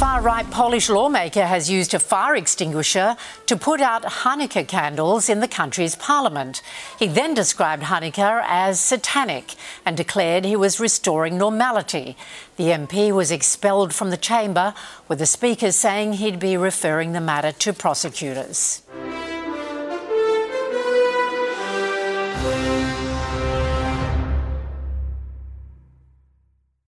[0.00, 5.40] far right Polish lawmaker has used a fire extinguisher to put out Hanukkah candles in
[5.40, 6.62] the country's parliament.
[6.98, 12.16] He then described Hanukkah as satanic and declared he was restoring normality.
[12.56, 14.72] The MP was expelled from the chamber,
[15.06, 18.80] with the Speaker saying he'd be referring the matter to prosecutors.